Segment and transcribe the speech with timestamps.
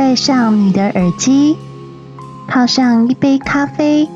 [0.00, 1.58] 戴上你的耳机，
[2.48, 4.08] 泡上一杯咖啡，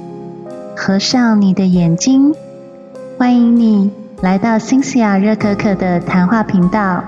[0.74, 2.34] 合上你的眼睛，
[3.18, 3.90] 欢迎你
[4.22, 7.04] 来到新西亚热可可的谈话频道。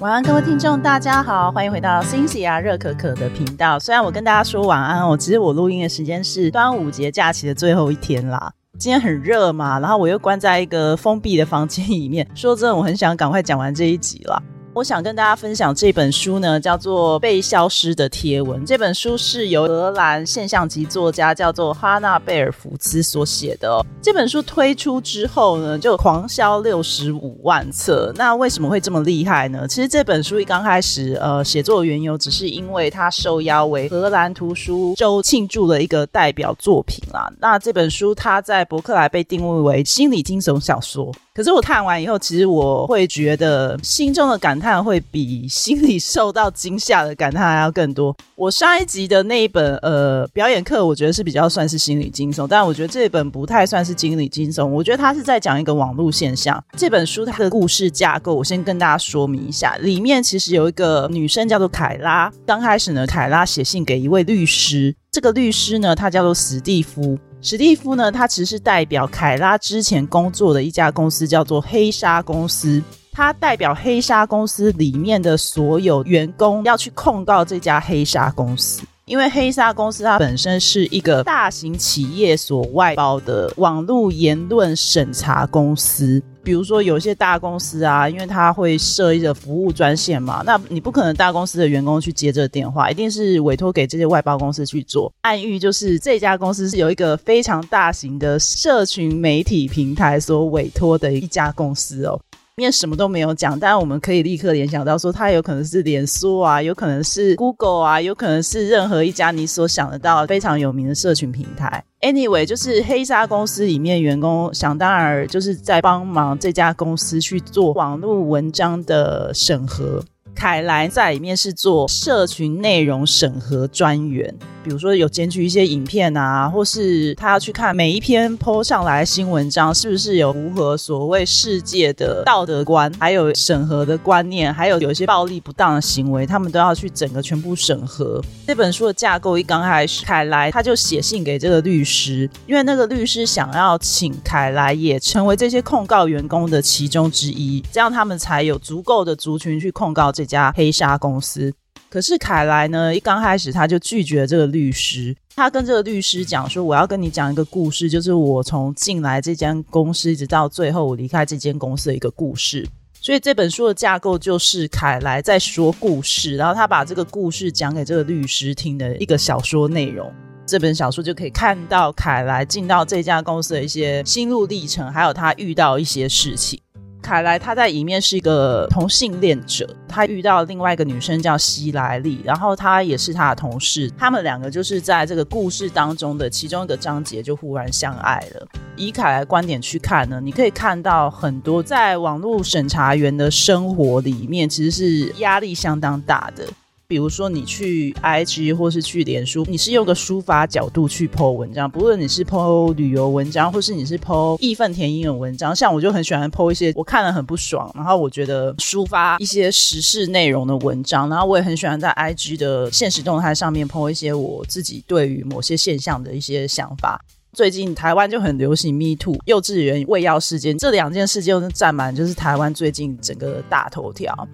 [0.00, 3.78] 晚安，各位听众，大家好，欢迎回到新西亚热可可的频道。
[3.78, 8.52] 虽然我跟大家说晚安哦，其实我录音的时间是端午节假期的最后一天啦。
[8.78, 12.28] 今天很热嘛，然后我又关在一个封闭的房间里面。
[12.34, 14.42] 说真的，我很想赶快讲完这一集了。
[14.74, 18.62] 我想跟大家分享这本书呢，叫做《被消失的贴文》。
[18.66, 23.84] 这本书是由荷兰现象级作家叫做哈纳贝尔福兹所写的。
[24.00, 28.14] 这本书推出之后呢，就狂销六十五万册。
[28.16, 29.68] 那为什么会这么厉害呢？
[29.68, 37.30] 其实这本书一刚开始，呃，写作的缘由只是因为它受邀为荷兰图书周庆祝的一个代表作品啦。
[37.38, 41.12] 那这本书它在伯克莱被定位为心理惊悚小说。
[41.34, 48.16] 可是我看完以后，其实我会觉得心中的感叹会比心里受到惊吓的感叹还要更多。
[48.36, 54.64] 我上一集的那一本呃表演课，我觉得是比较算是心理惊悚，但我觉得这本不太算是心理惊悚。
[54.64, 56.62] 我觉得它是在讲一个网络现象。
[56.76, 59.76] 这本书它的故事架构，我先跟大家说明一下。
[59.78, 62.32] 里面其实有一个女生叫做凯拉。
[62.46, 67.18] 刚开始呢，凯拉写信给一位律师，这个律师呢，他叫做史蒂夫。
[67.40, 72.80] 史蒂夫呢，他其实是代表凯拉之前工作的一家公司，叫做黑鲨公司。
[73.14, 86.22] 他代表黑鲨公司里面的所有员工要去控告这家黑鲨公司，因为黑鲨公司它本身是一个大型企业所外包的网络言论审查公司。
[86.42, 95.12] 比如说，有些大公司啊，因为它会设一个服务专线嘛，那你不可能大公司的员工去接这个电话，一定是委托给这些外包公司去做。
[95.20, 102.18] 暗喻就是这家公司是有一个非常大型的社群媒体平台所委托的一家公司哦。
[102.56, 111.82] 面什么都没有讲，但我们可以立刻联想到说，它有可能是脸书啊，有可能是 Google 啊，有可能是任何一家你所想得到非常有名的社群平台。
[112.02, 120.02] Anyway，就是黑鲨公司里面员工想当然就是在帮忙这家公司去做网络文章的审核。
[120.34, 124.34] 凯莱在里面是做社群内容审核专员，
[124.64, 138.20] 比如说有检举一些影片啊，或是他要去看每一篇 po 上来新文章是不是有符合所谓世界的道德观，还有审核的观念，还有有一些暴力不当的行为，他们都要去整个全部审核。
[138.44, 150.21] 这本书的架构一刚开始，凯莱他就写信给这个律师，因为那个律师想要请凯莱也成为这些控告员工的其中之一，这样他们才有足够的族群去控告这。
[150.22, 151.52] 这家黑鲨公司，
[151.90, 152.94] 可是凯莱呢？
[152.94, 155.12] 一刚开始他就拒绝这个律师。
[155.34, 162.64] 他跟这个律师讲说：“我要跟你讲一个故事，就是我从进来这间公司，一直到最后我离开这间公司的一个故事。”
[163.00, 170.08] 所以这本书的架构就是凯莱在说故事，然后他把这个故事讲给这个律师听的一个小说内容。
[170.46, 176.60] 这本小说就可以看到凯莱进到这家公司的一些心路历程，还有他遇到一些事情。
[177.02, 188.46] 凯莱他在里面是一个同性恋者，他遇到另外一个女生叫希莱利，然后他也是他的同事，他们两个就是在这个故事当中的其中一个章节就忽然相爱了。
[188.76, 196.46] 以凯莱观点去看呢，你可以看到很多在网络审查员的生活里面，其实是压力相当大的。
[196.92, 217.02] 比如说，你去 IG 或是去脸书，你是用个书法角度去 po 文章，不论你是 po 旅游文章，或是你是 po 义愤填膺的文章，像我就很喜欢 po 一些我看了很不爽，然后我觉得抒发一些时事内容的文章，然后我也很喜欢在 IG 的现实动态上面 po 一些我自己对于某些现象的一些想法。
[217.32, 224.28] 最近台湾就很流行 Me Too 幼稚园喂药事件，这两件事件占满就是台湾最近整个大头条。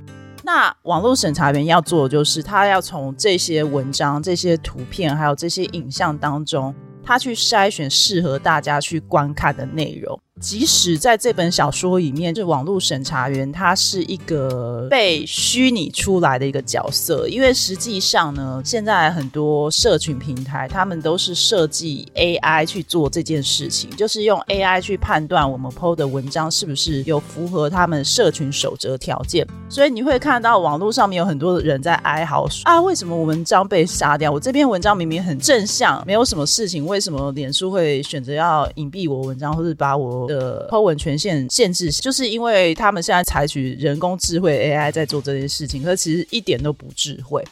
[0.50, 10.18] 那网络审查员要做的就是，他要从这些文章、这些图片，还有这些影像当中，他去筛选适合大家去观看的内容。
[10.40, 29.46] 即使在这本小说里面，这网络审查员他是一个被虚拟出来的一个角色，因为实际上呢，现在很多社群平台他们都是设计 AI 去做这件事情，就是用 AI 去判断我们 PO 的文章是不是有符合他们社群守则条件。
[29.68, 34.30] 所以你会看到网络上面有很多人在哀嚎啊，为什么我文章被杀掉？
[34.30, 40.27] 我这篇文章明明很正向，没有什么事情，为什么脸书会选择要隐蔽我文章，或者把我？
[40.28, 47.42] 的抛文权限限制，就是因为他们现在采取人工智慧 AI 在做这件事情，可是其实一点都不智慧。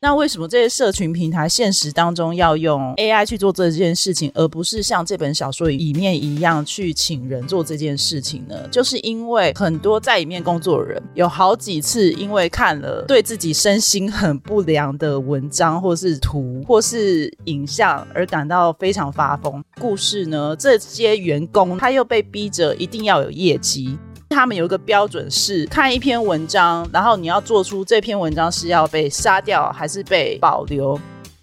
[0.00, 8.54] 那为什么这些社群平台现实当中要用 AI 去做这件事情，而不是像这本小说里面一样去请人做这件事情呢？
[8.70, 19.60] 就是因为很多在里面工作的人有好几次因为看了对自己身心很不良的文章，或是图，或是影像，而感到非常发疯。
[19.80, 23.98] 故事呢，这些员工他又被逼着一定要有业绩。
[24.30, 30.98] 他们有一个标准是看一篇文章，然后你要做出这篇文章是要被杀掉还是被保留。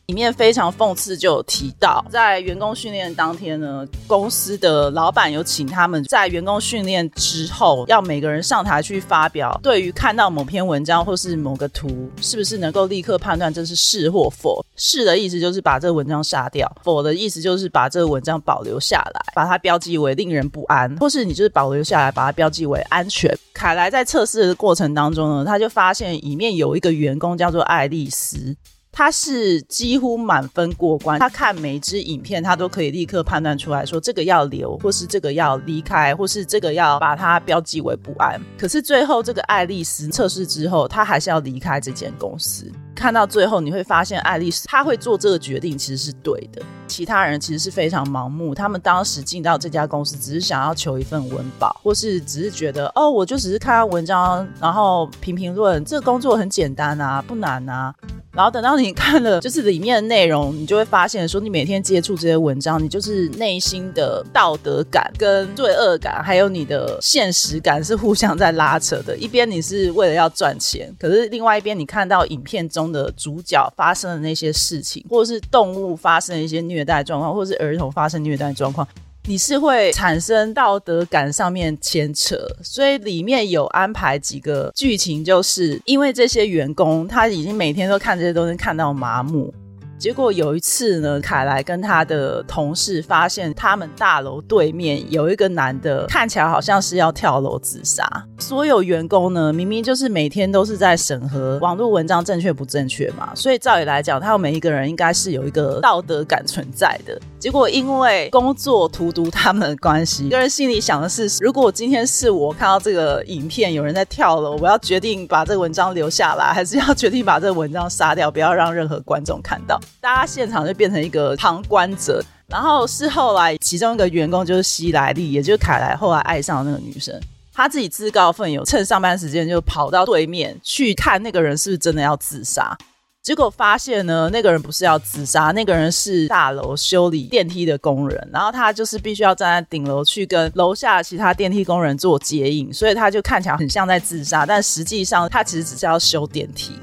[0.07, 14.63] 里面非常讽刺，就有提到，在员工训练当天呢，公司的老板有请他们在员工训练之后，要每个人上台去发表，对于看到某篇文章或是某个图，是不是能够立刻判断这是是或否？
[14.75, 23.35] 是的意思就是把这个文章杀掉，否的意思就是把这个文章保留下来，把它标记为令人不安，或是你就是保留下来，把它标记为安全。
[23.53, 28.55] 凯莱在测试的过程当中呢，他就发现里面有一个员工叫做爱丽丝。
[28.97, 38.41] 他是几乎满分过关，他看每一支影片，他都可以立刻判断出来说这个要留，或是这个要离开，或是这个要把它标记为不安。
[38.57, 42.71] 可是最后这个爱丽丝测试之后，他还是要离开这间公司。
[42.95, 48.55] 看到最后，你会发现爱丽丝她会做这个决定其实是对的，其他人其实是非常盲目。
[48.55, 57.93] 他们当时进到这家公司，只是想要求一份温饱，或是只是觉得哦，我就只是看看文章，然后评评论，这个工作很简单啊，不难啊。
[58.35, 69.15] 然后等到你看了就是里面的内容，你就会发现说，你每天接触这些文章，你就是内心的道德感跟罪恶感，还有你的现实感是互相在拉扯的。
[69.15, 78.85] 一边你是为了要赚钱，可是另外一边你看到影片中的主角发生的那些事情，或者是动物发生的一些虐待状况，或者是儿童发生虐待状况。
[79.27, 89.51] 你是会产生道德感上面牵扯，所以里面有安排几个剧情，就是因为这些员工他已经每天都看这些东西看到麻木。
[89.97, 98.05] 结果有一次呢，凯莱跟他的同事发现，他们大楼对面有一个男的，看起来好像是要跳楼自杀。
[98.37, 107.19] 所有员工呢，明明就是每天都是在审核网络文章正确不正确嘛，所以照理来讲，他们每一个人应该是有一个道德感存在的。
[107.39, 119.79] 结果因为工作荼毒他们的关系，个人心里想的是，如果今天是我看到这个影片有人在跳楼，我要决定把这个文章留下来，还是要决定把这个文章杀掉，不要让任何观众看到。
[119.99, 127.19] 大家现场就变成一个旁观者，然后是后来其中一个员工就是西莱利，也就是凯莱后来爱上那个女生，
[127.53, 132.77] 他自己自告奋勇，趁上班时间就跑到对面去看那个人是不是真的要自杀。
[133.23, 146.73] 结果发现呢，那个人不是要自杀，那个人是大楼修理电梯的工人，然后他就是必须要站在顶楼去跟楼下其他电梯工人做接应，所以他就看起来很像在自杀，但实际上他其实只是要修电梯。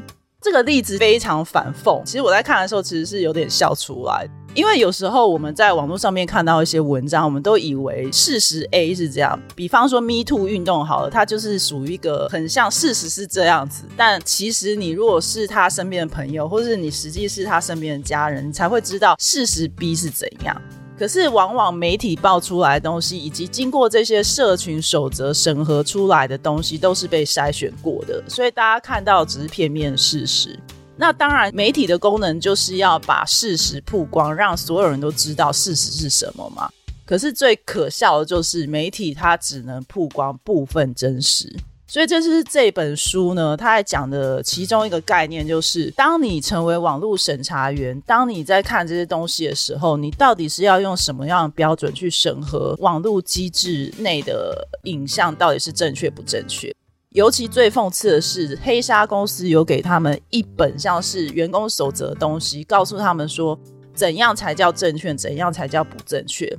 [0.42, 20.60] 这个例子非常反讽，其实我在看的时候其实是有点笑出来，因为有时候我们在网络上面看到一些文章，我们都以为事实 A 是这样，比方说 Me Too 运动好了，它就是属于一个很像事实是这样子，但其实你如果是他身边的朋友，或是你实际是他身边的家人，你才会知道事实 B 是怎样。
[21.02, 30.56] 可是，往往媒体爆出来的东西，以及经过这些社群守则审核出来的东西，都是被筛选过的，所以大家看到只是片面事实。
[30.96, 36.70] 那当然，媒体的功能就是要把事实曝光，让所有人都知道事实是什么嘛。
[37.04, 41.52] 可是最可笑的就是，媒体它只能曝光部分真实。
[41.92, 56.74] 所以这是这本书呢，它在讲的其中一个概念，就是当你成为网络审查员，当你在看这些东西的时候，你到底是要用什么样的标准去审核网络机制内的影像到底是正确不正确？
[57.10, 63.58] 尤其最讽刺的是，黑鲨公司有给他们一本像是员工守则的东西，告诉他们说
[63.94, 66.50] 怎样才叫正确，怎样才叫不正确。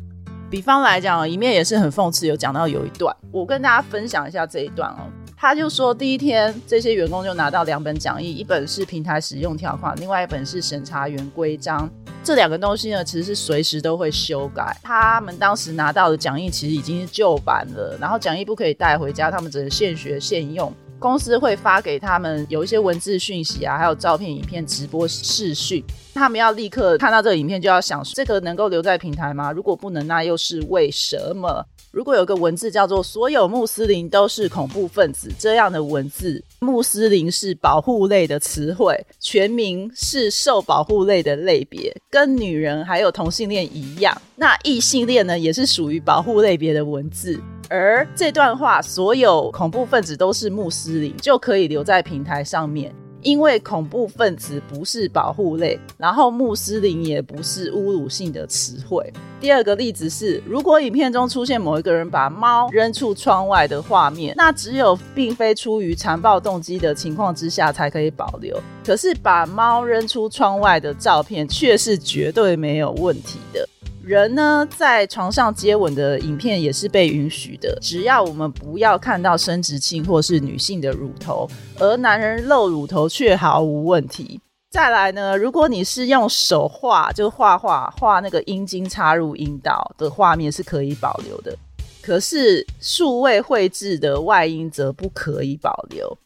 [0.52, 5.10] 比方来讲，一面也是很讽刺，有讲到有一段，我跟大家分享一下这一段哦。
[5.44, 11.90] 他就说，第一天这些员工就拿到两本讲义，一本是平台使用条款，另外一本是审查员规章。
[12.24, 14.74] 这两个东西呢，其实是随时都会修改。
[14.82, 20.74] 他们当时拿到的讲义其实已经是旧版了，然后讲义不可以带回家，他们只能现学现用。
[20.98, 25.84] 公司会发给他们有一些文字讯息啊，还有照片、影片、直播、视讯，
[26.14, 29.52] 他们要立刻看到这个影片，就要想这个能够留在平台吗？
[29.52, 31.66] 如果不能，那又是为什么？
[31.94, 47.40] 如果有个文字叫做“所有穆斯林都是恐怖分子”这样的文字，穆斯林是保护类的词汇，全名是受保护类的类别，跟女人还有同性恋一样，那异性恋呢也是属于保护类别的文字。
[47.70, 52.92] 而这段话，所有恐怖分子都是穆斯林，就可以留在平台上面。
[53.24, 59.12] 因为恐怖分子不是保护类，然后穆斯林也不是侮辱性的词汇。
[59.39, 68.62] 第二个例子是，如果影片中出现某一个人把猫扔出窗外的画面，那只有并非出于残暴动机的情况之下才可以保留。
[68.86, 73.68] 可是把猫扔出窗外的照片却是绝对没有问题的。
[74.04, 84.42] 人呢，在床上接吻的影片也是被允许的，只要我们不要看到生殖器或是女性的乳头，而男人露乳头却毫无问题。
[84.70, 91.58] 再来呢，如果你是用手画，就画画画那个阴茎插入阴道的画面是可以保留的，
[92.02, 96.18] 可是数位绘制的外阴则不可以保留。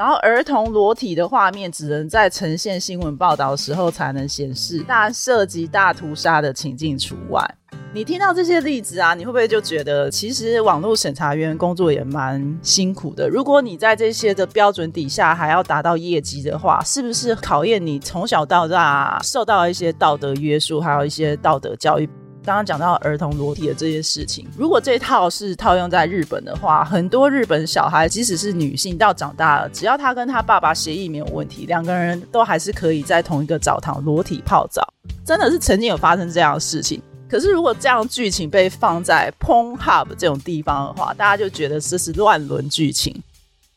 [0.00, 7.46] 然后儿童裸体的画面只能在呈现新闻报道的时候才能显示，但涉及大屠杀的情境除外。
[7.92, 13.28] 你听到这些例子啊，你会不会就觉得其实网络审查员工作也蛮辛苦的？
[13.28, 22.08] 如果你在这些的标准底下还要达到业绩的话，是不是考验你从小到大受到一些道德约束，还有一些道德教育？
[22.42, 34.82] 刚刚讲到儿童裸体的这件事情，如果这套是套用在日本的话，很多日本小孩即使是女性到长大了，只要他跟他爸爸协议没有问题，两个人都还是可以在同一个澡堂裸体泡澡。
[35.24, 37.00] 真的是曾经有发生这样的事情。
[37.28, 43.14] 可是如果这样剧情被放在 Pornhub 这种地方的话，大家就觉得这是乱伦剧情。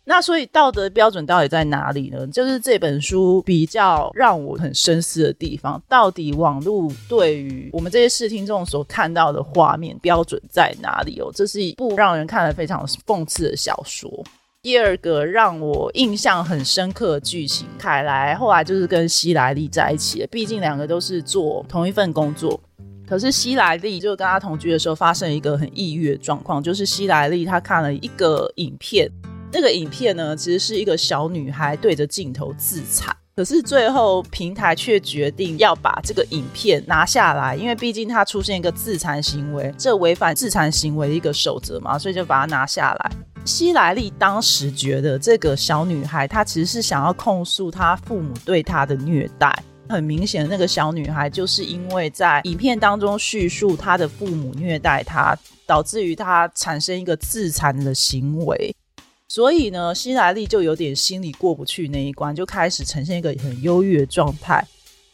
[0.06, 2.28] 那所以道德标准到底在哪里呢？
[2.28, 5.82] 就是这本书比较让我很深思的地方。
[5.88, 11.32] 到底网络对于我们这些视听众所看到的画面标准在哪里哦？
[11.34, 14.12] 这是一部让人看了非常讽刺的小说。
[14.62, 20.28] 第二个让我印象很深刻的剧情，凯莱后来就是跟希莱利在一起了。
[20.28, 22.60] 毕竟两个都是做同一份工作，
[23.08, 29.10] 可是希莱利就跟他同居的时候发生一个很抑郁的状况，就是希莱利他看了一个影片。
[29.54, 43.12] 那个影片呢，其实是一个小女孩对着镜头自残，可是最后平台却决定要把这个影片拿下来，因为毕竟它出现一个自残行为，这违反自残行为的一个守则嘛，所以就把它拿下来。
[43.46, 49.54] 希莱利当时觉得这个小女孩她其实是想要控诉她父母对她的虐待，
[49.88, 58.76] 很明显那个小女孩就是因为在影片当中叙述她的父母虐待她，导致于她产生一个自残的行为。
[59.36, 64.64] 所以呢，希莱利就有点心里过不去那一关，就开始呈现一个很忧郁的状态。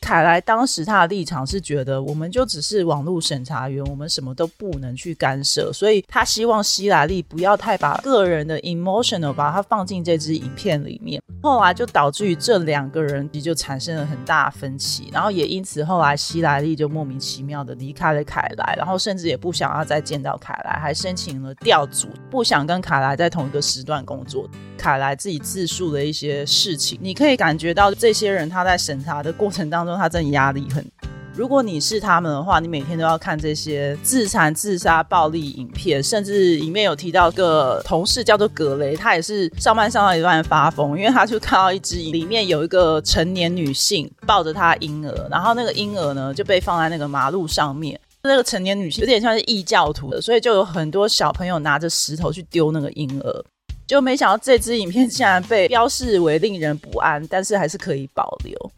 [0.01, 11.21] 凯莱当时他的立场是觉得，我们就只是网络审查员，我们什么都不能去干涉，所以他希望希莱利不要太把个人的 emotional 把它放进这支影片里面。
[11.41, 24.49] 后来就导致于这两个人就产生了很大分歧，然后也因此后来希莱利就莫名其妙的离开了凯莱，然后甚至也不想要再见到凯莱，还申请了调组，不想跟凯莱在同一个时段工作。
[24.77, 30.85] 凯莱自己自述的一些事情，你可以感觉到这些人他在审查的过程当中，说他真的压力很。
[31.35, 53.45] 如果你是他们的话，你每天都要看这些自残、自杀、暴力影片，甚至里面有提到个同事叫做格雷，他也是上班上到一半发疯，因为他就看到一只里面有一个成年女性抱着他婴儿，然后那个婴儿呢就被放在那个马路上面，那个成年女性有点像是异教徒的，所以就有很多小朋友拿着石头去丢那个婴儿。
[53.87, 58.71] 就没想到这支影片竟然被标示为令人不安，但是还是可以保留。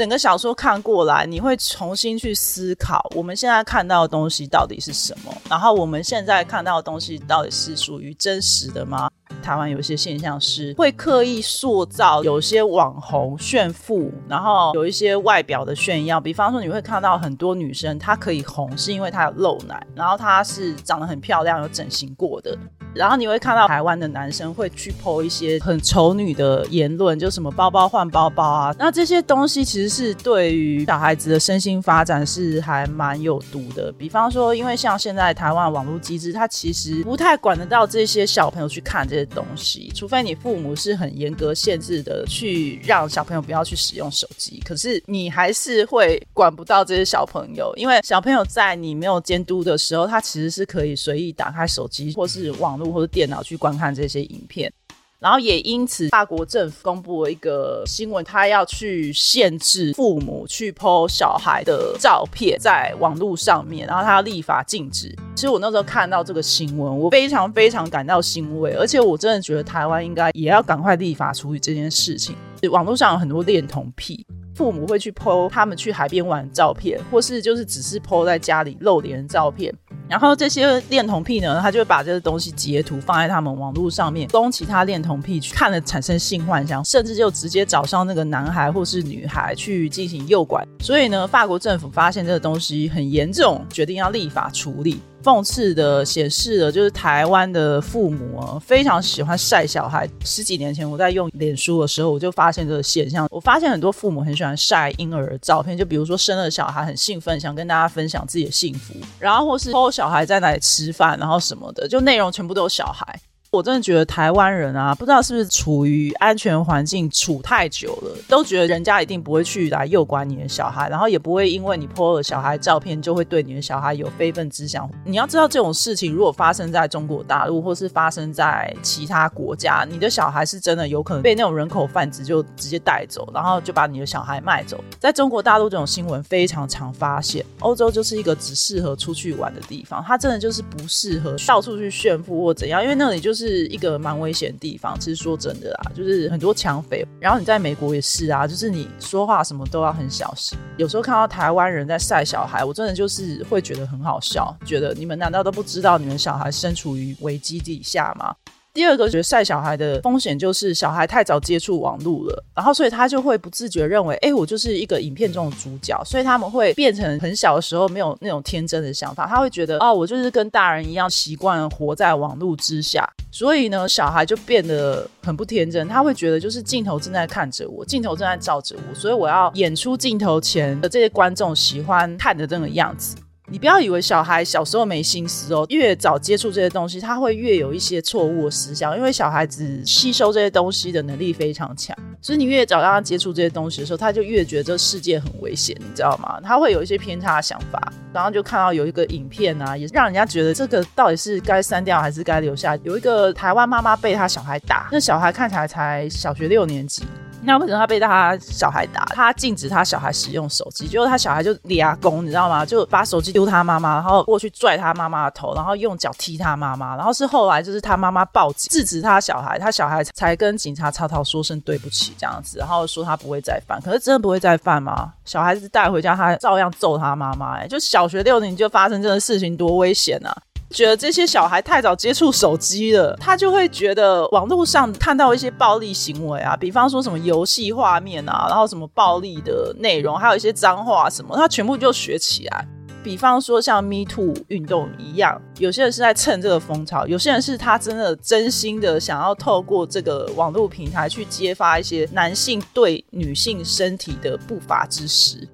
[0.00, 9.10] 整个小说看过来，你会重新去思考我们现在看到的东西到底是什么，然后我们现在看到的东西到底是属于真实的吗？
[9.42, 22.56] 台湾有一些现象是会刻意塑造有些网红炫富，然后有一些外表的炫耀，比方说你会看到很多女生她可以红是因为她有露奶，然后她是长得很漂亮有整形过的。
[22.92, 33.92] 然后你会看到台湾的男生会去 po 一些很丑女的言论，就什么包包换包包啊，那这些东西其实是对于小孩子的身心发展是还蛮有毒的。
[33.92, 52.79] 比方说，因为像现在台湾网络机制，它其实不太管得到这些小朋友去看这些东西，除非你父母是很严格限制的去让小朋友不要去使用手机，可是你还是会管不到这些小朋友，因为小朋友在你没有监督的时候，他其实是可以随意打开手机或是网。
[52.86, 54.72] 或者电脑去观看这些影片，
[55.18, 65.14] 然后也因此，法国政府公布了一个新闻，他要去限制父母去 po 小孩的照片在网络上面，然后他立法禁止。
[65.34, 72.34] 其实我那时候看到这个新闻，我非常非常感到欣慰，而且我真的觉得台湾应该也要赶快立法处理这件事情。
[72.70, 74.26] 网络上有很多恋童癖，
[74.60, 79.74] 父母会去 po 他们去海边玩照片，或是就是只是 po 在家里露脸的照片。
[80.06, 90.62] 然后这些恋童癖呢，他就会把这个东西截图放在他们网络上面，供其他恋童癖去看了产生性幻想，甚至就直接找上那个男孩或是女孩去进行诱拐。
[90.80, 95.00] 所以呢，法国政府发现这个东西很严重，决定要立法处理。
[95.22, 100.08] 讽刺的显示了，就是台湾的父母啊，非常喜欢晒小孩。
[100.24, 103.28] 十几年前我在用脸书的时候，我就发现这个现象。
[103.30, 113.20] 我发现很多父母很喜欢晒婴儿的照片，就比如说生了小孩很兴奋，想跟大家分享自己的幸福，然后或是偷小孩在哪里吃饭，然后什么的，就内容全部都有小孩。
[113.52, 124.88] 我真的觉得台湾人啊，不知道是不是处于安全环境处太久了，都觉得人家一定不会去来诱拐你的小孩，然后也不会因为你泼了小孩照片就会对你的小孩有非分之想。
[125.04, 134.78] 你要知道，这种事情如果发生在中国大陆，或是发生在其他国家，你的小孩是真的有可能被那种人口贩子就直接带走，然后就把你的小孩卖走。
[135.00, 137.44] 在中国大陆，这种新闻非常常发现。
[137.58, 143.39] 欧洲就是一个只适合出去玩的地方，它真的就是不适合到处去炫富或怎样，因为那里就是。
[143.40, 144.98] 是一个蛮危险的地方。
[145.00, 147.06] 其实说真的啊，就是很多抢匪。
[147.18, 150.58] 然后你在美国也是啊，就是你说话什么都要很小心。
[150.76, 158.34] 有时候看到台湾人在晒小孩，我真的就是会觉得很好笑，觉得你们难道都不知道你们小孩身处于危机底下吗？
[158.72, 183.16] 第二个，觉得晒小孩的风险就是小孩太早接触网络了，然后所以他就会不自觉认为，哎，我就是一个影片中的主角，所以他们会变成很小的时候没有那种天真的想法，他会觉得，哦，我就是跟大人一样习惯活在网络之下，所以呢，小孩就变得很不天真，他会觉得就是镜头正在看着我，镜头正在照着我，所以我要演出镜头前的这些观众喜欢看的这个样子。
[183.52, 196.40] 你不要以为小孩小时候没心思哦，越早接触这些东西，他会越有一些错误的思想，因为小孩子吸收这些东西的能力非常强，所以你越早让他接触这些东西的时候，他就越觉得这世界很危险，你知道吗？
[196.44, 202.76] 他会有一些偏差的想法，然后就看到有一个影片啊，也让人家觉得这个到底是该删掉还是该留下。
[202.84, 207.02] 有一个台湾妈妈被他小孩打，那小孩看起来才小学六年级。
[207.42, 209.04] 那为什么他被他小孩打？
[209.06, 212.66] 他禁止他小孩使用手机，结果他小孩就立阿公，你知道吗？
[212.66, 223.80] 就把手机丢他妈妈，然后过去拽他妈妈的头，然后用脚踢他妈妈，然后是后来就是他妈妈报警制止他小孩，他小孩才跟警察曹操说声对不起这样子，然后说他不会再犯。
[223.80, 225.12] 可是真的不会再犯吗？
[225.24, 227.56] 小孩子带回家，他照样揍他妈妈。
[227.56, 230.36] 哎，就小学六年就发生这个事情，多危险啊！
[230.70, 242.66] 觉得这些小孩太早接触手机了，他就会觉得网络上看到一些暴力行为啊，比方说什么游戏画面啊，然后什么暴力的内容，还有一些脏话什么，他全部就学起来。
[243.02, 255.48] 比方说像 Me Too 运动一样，有些人是在蹭这个风潮，有些人是他真的真心的想要透过这个网络平台去揭发一些男性对女性身体的不法之实。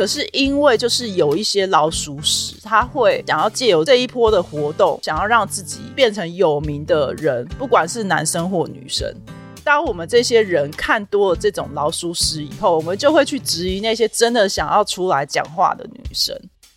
[0.00, 9.14] 可是因为就是有一些老鼠屎，他会想要借由这一波的活动，想要让自己变成有名的人，不管是男生或女生。
[9.62, 16.34] 当我们这些人看多了这种老鼠屎以后，我们就会去质疑那些真的想要出来讲话的女生，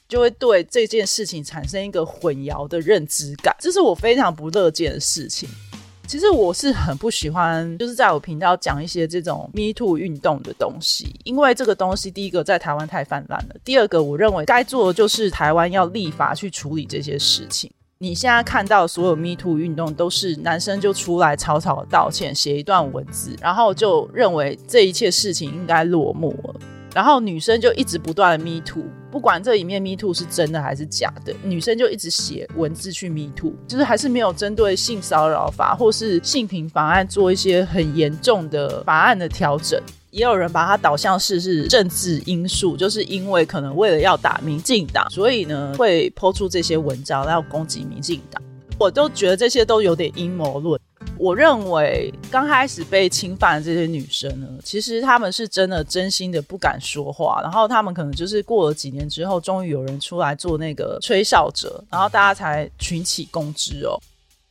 [0.10, 5.48] 就会对这件事情产生一个混淆的认知感，这是我非常不乐见的事情。
[6.06, 17.72] 其实我是很不喜欢，就是在我频道讲一些这种 Me Too 运动的东西，因为这个东西第一个在台湾太泛滥了，第二个我认为该做的就是台湾要立法去处理这些事情。
[18.00, 26.60] 你现在看到所有 Me Too 运动都是男生就出来草草道歉，写一段文字，然后就认为这一切事情应该落幕了。
[26.94, 28.74] 然后女生就一直不断的 meet
[29.12, 39.82] 不管这里面 meet 是真的还是假的，女生就一直写文字去 meet 就是还是没有针对性骚扰法或是性平法案做一些很严重的法案的调整。
[40.12, 48.40] 也有人把它导向是是政治因素，就是因为可能为了要打民进党，所以呢会抛出这些文章要攻击民进党。
[48.84, 50.78] 我都觉得这些都有点阴谋论。
[51.18, 63.98] 我认为刚开始被侵犯的这些女生呢，其实她们是真的真心的不敢说话，然后她们可能就是过了几年之后，终于有人出来做那个吹哨者，然后大家才群起攻之哦。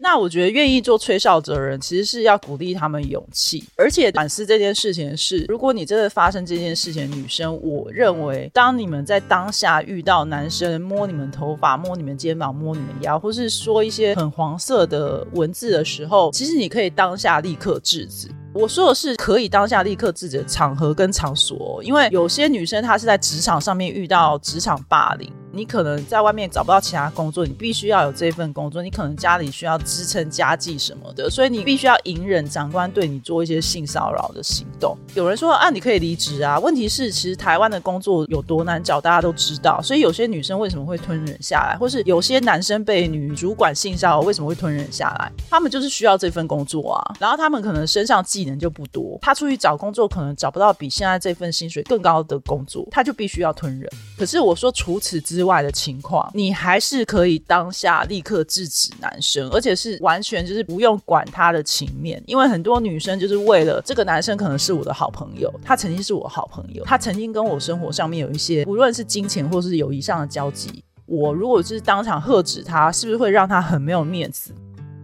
[0.03, 18.29] 那我觉得愿意做吹哨者的人，其实是要鼓励他们勇气，而且反思这件事情是，如果你真的发生这件事情，女生，我认为当你们在当下遇到男生摸你们头发、摸你们肩膀、摸你们腰，或是说一些很黄色的文字的时候，其实你可以当下立刻制止。
[18.53, 25.33] 我说的是可以当下立刻制止的场合跟场所，因为有些女生她是在职场上面遇到职场霸凌。
[25.53, 28.83] 你可能在外面找不到其他工作，你必须要有这份工作。
[28.83, 34.97] 你可能家里需要支撑家计什么的，所以你必须要隐忍长官对你做一些性骚扰的行动。
[35.15, 36.59] 有人说啊，你可以离职啊。
[36.59, 39.81] 问题是，其实台湾的工作有多难找，大家都知道。
[39.83, 45.31] 所以有些女生为什么会吞忍下来，或是有些男生被女主管性骚扰为什么会吞忍下来？
[45.51, 47.15] 他们就是需要这份工作啊。
[47.19, 53.91] 然后他们可能身上技能就不多，他出去找工作可能找不到比现在这份薪水更高的工作，他就必须要吞忍。
[54.17, 74.55] 可是我说除此之之外的情况，你还是可以当下立刻制止男生，而且是完全就是不用管他的情面，因为很多女生就是为了这个男生可能是我的好朋友，他曾经是我好朋友，他曾经跟我生活上面有一些无论是金钱或是友谊上的交集，我如果是当场喝止他，是不是会让他很没有面子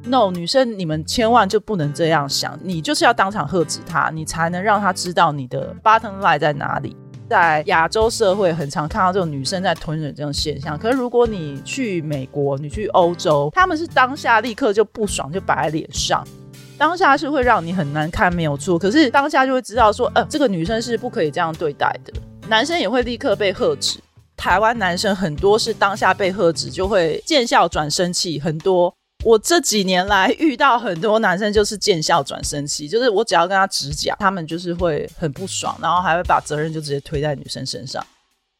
[0.04, 6.96] ？No，女生你们千万就不能这样想，你就是要当场喝止他，你才能让他知道你的 button lie 在哪里。
[7.28, 10.78] 在亚洲社会，很常看到这种女生在吞忍这种现象。
[10.78, 16.26] 可是如果你去美国，你去欧洲，他们是当下立刻就不爽，就摆在脸上，
[16.78, 18.78] 当下是会让你很难看，没有错。
[18.78, 22.12] 可是当下就会知道说，呃，这个女生是不可以这样对待的。
[22.48, 23.98] 男生也会立刻被喝止。
[24.36, 28.94] 台湾男生很多是当下被喝止，就会见笑转生气，很多。
[29.28, 38.02] 我这几年来遇到很多男生，就是见笑转生气，就是我只要跟他直讲，他们就是会很不爽，然后还会把责任就直接推在女生身上。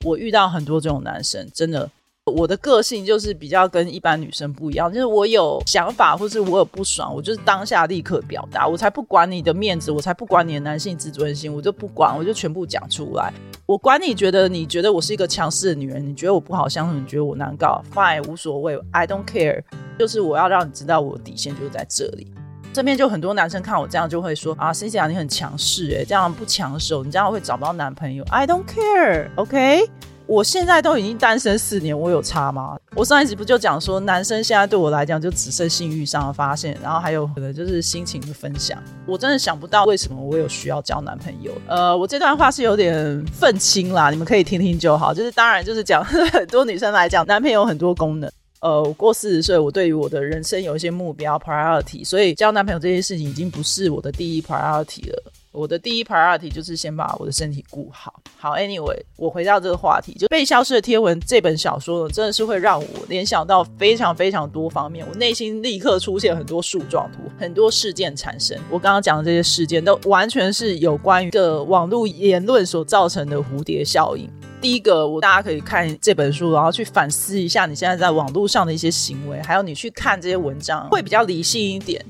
[0.04, 1.90] 我遇到很多这种男生，真的。
[2.26, 13.32] 我的个性就是比较跟一般女生不一样，就是我有想法或是我有不爽，我就是当下立刻表达，我才不管你的面子，我才不管你的男性自尊心，我就不管，我就全部讲出来。
[13.68, 19.62] 我管你觉得你觉得我是一个强势的女人，你觉得我不好相处，你觉得我难搞，fine，无所谓，I don't care。
[19.98, 22.32] 就是我要让你知道我的底线就是在这里。
[22.72, 28.24] 这边就很多男生看我这样就会说啊，Cici 啊，你很强势哎，这样不抢手，你这样会找不到男朋友。
[28.30, 29.90] I don't care，OK。
[30.28, 32.78] 我现在都已经单身四年，我有差吗？
[32.94, 38.78] 我上一集不就讲说，男生现在对我来讲就只剩性欲上的发现，然后还有可能就是心情的分享。
[39.06, 41.50] 我真的想不到为什么我有需要交男朋友。
[41.66, 45.14] 呃，我这段话是有点愤青啦，你们可以听听就好。
[45.14, 48.30] 就是当然就是讲很多女生来讲，男朋友很多功能。
[48.60, 55.32] 呃，我过四十岁，我对于我的人生有一些目标 priority，所以交男朋友这件事情已经不是我的第一 priority 了。
[55.52, 58.20] 我的第一 priority 就是先把我的身体顾好。
[58.40, 68.56] 好，anyway，我回到这个话题，就《被消失的贴文》这本小说呢，真的是会让我联想到非常非常多方面，我内心立刻出现很多树状图，很多事件产生。
[68.70, 74.30] 我刚刚讲的这些事件，都完全是有关于的网络言论所造成的蝴蝶效应。
[74.60, 82.04] 第一个，我大家可以看这本书，然后去反思一下你现在在网络上的一些行为，还有你去看这些文章，会比较理性一点。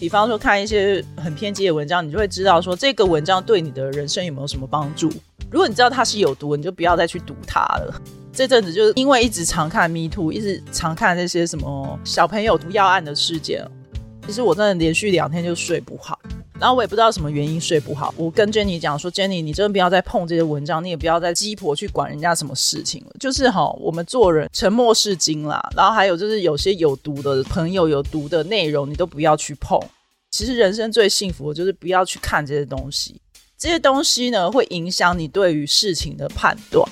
[0.00, 5.12] 比方说看一些很偏激的文章，你就会知道说这个文章对你的人生有没有什么帮助。
[5.50, 8.02] 如果你知道它是有毒，你就不要再去读它了。
[8.32, 13.62] 这阵子就是因为一直常看迷途一直常看那些什么小朋友毒药案的事件，
[14.26, 16.18] 其实我真的连续两天就睡不好。
[16.60, 18.14] 然后我也不知道什么原因睡不好。
[18.18, 23.12] 我跟 Jenny 讲说，Jenny，你真的不要再碰这些文章，你也不要再鸡婆去管人家什么事情了。
[23.18, 25.60] 就是哈，我们做人沉默是金啦。
[25.74, 29.80] 然后还有就是有些有毒的朋友、有毒的内容，你都不要去碰。
[30.30, 33.20] 其实人生最幸福的就是不要去看这些东西。
[33.56, 36.86] 这些东西呢，会影响你对于事情的判断。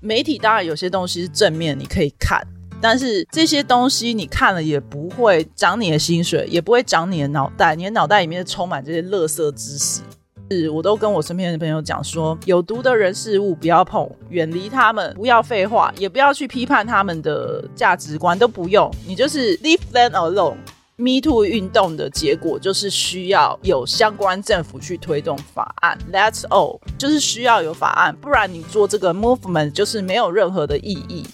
[0.00, 2.44] 媒体当然有些东西是正面，你可以看。
[2.82, 10.02] 但是这些东西你看了也不会涨你的薪水，也不会涨你的脑袋，你的脑袋里面充满这些垃圾知识。
[10.50, 20.56] 是我都跟我身边的朋友讲说，有毒的人事物不要碰，远离他们，不要废话，也不要去批判他们的价值观，都不用，你就是 leave them alone。
[20.96, 31.24] Me Too 运动的结果就是需要有相关政府去推动法案，That's all，就是需要有法案，不然你做这个 movement 就是没有任何的意义。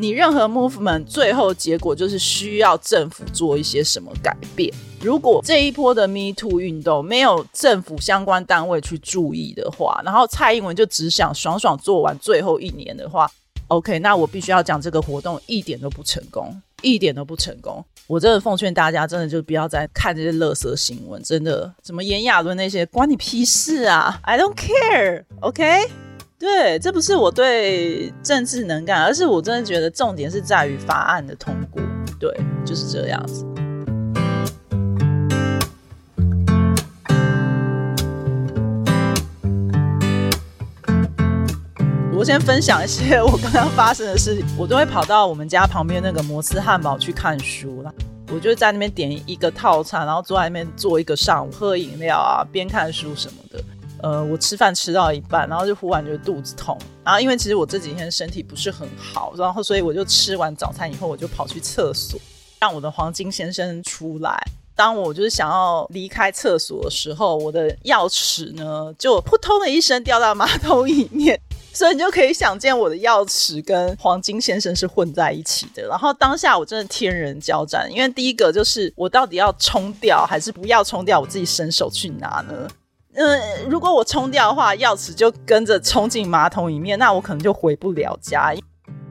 [0.00, 4.72] 你任何 movement 最后结果就是需要政府做一些什么改变。
[5.00, 13.28] 如果这一波的 Me Too 运动没有政府相关单位去注意的话，然后蔡英文就只想爽爽做完最后一年的话
[13.66, 17.84] ，OK，那我必须要讲这个活动一点都不成功，一点都不成功。
[18.06, 26.07] 我真的奉劝大家，真的就不要再看这些垃圾新闻，真的什么炎亚纶那些关你屁事啊！I don't care，OK。
[26.38, 31.82] 对，这不是我对政治能干，而是我真的觉得重点是在于法案的通过。
[32.20, 32.32] 对，
[32.64, 33.44] 就是这样子。
[42.14, 47.92] 我先分享一些 我刚刚发生的事情，我都会跑到我们家旁边那个摩斯汉堡去看书了。
[48.32, 53.60] 我就在那边点一个套餐，然后坐在那边坐一个上午，喝饮料啊，边看书什么的。
[54.02, 62.20] 呃，我吃饭吃到一半，然后就忽然觉得肚子痛，然后因为其实我这几天身体不是很好，然后所以我就吃完早餐以后，我就跑去厕所，
[62.60, 64.36] 让我的黄金先生出来。
[64.76, 71.40] 当我就是想要离开厕所的时候，我的钥匙呢就扑通的一声掉到马桶里面。
[71.70, 75.86] 所以你就可以想见，我的钥匙跟黄金先生是混在一起的。
[75.86, 82.68] 然后当下我真的天人交战，因为第一个就是我到底要冲掉还是不要冲掉，我自己伸手去拿呢？
[83.18, 88.54] 嗯，如果我冲掉的话，钥匙就跟着冲进马桶里面，那我可能就回不了家。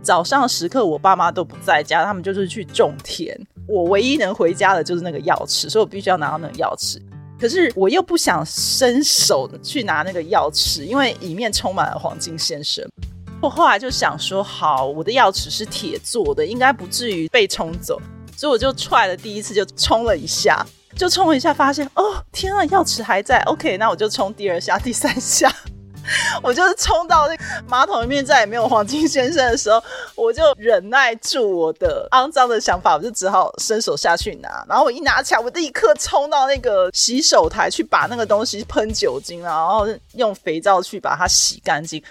[0.01, 7.01] 早上时刻我爸妈都不在家，他们就是去种田，我唯一能回家的就是那个钥匙，所以我必须要拿到那个钥匙。
[7.37, 12.87] 可是我又不想伸手去拿那个钥匙，因为里面充满了黄金先生。
[13.41, 18.01] 我后来就想说，好，我的钥匙是铁做的，应该不至于被冲走，
[18.37, 20.65] 所以我就踹了第一次，就冲了一下，
[20.97, 23.39] 就冲了一下，发现哦，天啊，钥匙还在。
[23.43, 25.53] OK，那我就冲第二下、第三下。
[26.41, 29.83] 我就是冲到那马桶里面，再也没有黄金先生的时候，
[30.15, 34.65] 我就忍耐住我的肮脏的想法，我就只好伸手下去拿。
[34.69, 42.01] 然后我一拿起来，我立刻冲到那个洗手台去把那个东西喷酒精，然后用肥皂去把它洗干净。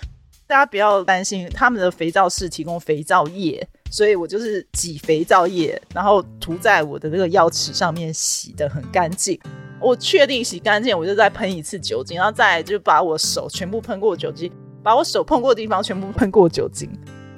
[0.46, 9.38] 大家不要担心，他们的肥皂是提供肥皂液，所以我就是挤肥皂液，然后涂在我的那个药匙上面，洗的很干净。
[9.80, 14.50] 我确定洗干净，我就再喷一次酒精，然后再就把我手全部喷过酒精，
[14.82, 16.90] 把我手碰过的地方全部喷过酒精。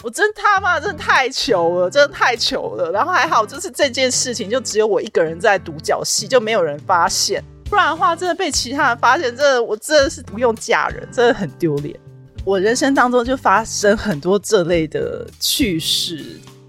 [0.04, 2.92] 我真他妈真的太糗了，真的太糗了。
[2.92, 7.42] 然后还好，就是这件事情就只有我一个人在独角戏，就没有人发现。
[7.68, 11.98] 不然的话，真的被其他人发现，真的我真的是不用嫁人，真的很丢脸。
[12.44, 16.24] 我人生当中就发生很多这类的趣事，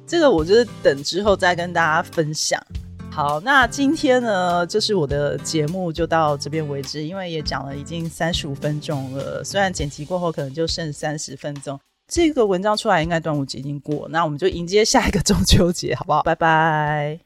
[0.05, 2.61] 这个我就是等之后再跟大家分享。
[3.09, 11.79] 好，那今天呢，就是我的节目就到这边为止，因为也讲了已经三十五分钟了，虽然剪辑过后可能就剩三十分钟。
[12.07, 16.23] 这个文章出来应该端午节已经过，那我们就迎接下一个中秋节，好不好？
[16.23, 17.19] 拜拜。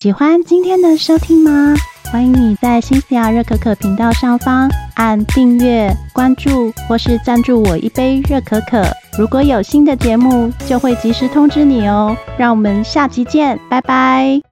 [0.00, 1.74] 喜欢今天的收听吗？
[2.12, 8.82] 欢迎你在新西亚热可可频道上方按订阅、关注或是赞助我一杯热可可。
[9.18, 12.16] 如果有新的节目，就会及时通知你哦。
[12.36, 14.47] 让我们下期见，拜拜。